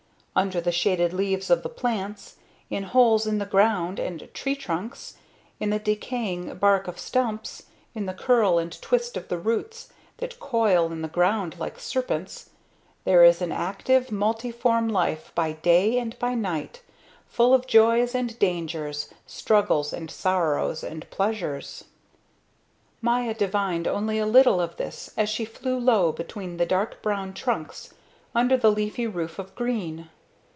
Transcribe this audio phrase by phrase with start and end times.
[0.33, 2.37] Under the shaded leaves of the plants,
[2.69, 5.17] in holes in the ground and tree trunks,
[5.59, 10.39] in the decaying bark of stumps, in the curl and twist of the roots that
[10.39, 12.51] coil on the ground like serpents,
[13.03, 16.81] there is an active, multiform life by day and by night,
[17.27, 21.83] full of joys and dangers, struggles and sorrows and pleasures.
[23.01, 27.33] Maya divined only a little of this as she flew low between the dark brown
[27.33, 27.93] trunks
[28.33, 30.07] under the leafy roof of green.